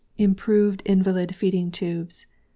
[0.17, 2.25] IMPROVED INVALID FEEDING TUBES.